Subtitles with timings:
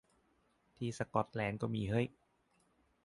[0.77, 2.07] ที่สก๊อตแลนด์ก็มีเห้ย